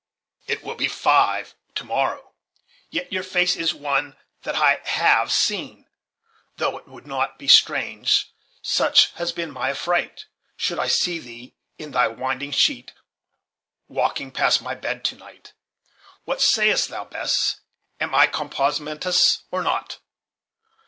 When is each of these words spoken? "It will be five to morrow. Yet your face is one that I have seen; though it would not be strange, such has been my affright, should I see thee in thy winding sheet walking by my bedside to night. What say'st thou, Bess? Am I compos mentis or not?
"It 0.47 0.63
will 0.63 0.73
be 0.73 0.87
five 0.87 1.53
to 1.75 1.83
morrow. 1.83 2.33
Yet 2.89 3.13
your 3.13 3.21
face 3.21 3.55
is 3.55 3.75
one 3.75 4.15
that 4.41 4.55
I 4.55 4.81
have 4.85 5.31
seen; 5.31 5.85
though 6.57 6.79
it 6.79 6.87
would 6.87 7.05
not 7.05 7.37
be 7.37 7.47
strange, 7.47 8.33
such 8.63 9.11
has 9.17 9.31
been 9.31 9.51
my 9.51 9.69
affright, 9.69 10.25
should 10.55 10.79
I 10.79 10.87
see 10.87 11.19
thee 11.19 11.55
in 11.77 11.91
thy 11.91 12.07
winding 12.07 12.49
sheet 12.51 12.93
walking 13.87 14.31
by 14.31 14.51
my 14.59 14.73
bedside 14.73 15.05
to 15.05 15.15
night. 15.17 15.53
What 16.23 16.41
say'st 16.41 16.89
thou, 16.89 17.05
Bess? 17.05 17.59
Am 17.99 18.15
I 18.15 18.25
compos 18.25 18.79
mentis 18.79 19.43
or 19.51 19.61
not? 19.61 19.99